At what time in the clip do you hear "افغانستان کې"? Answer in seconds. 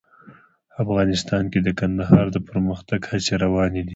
0.83-1.59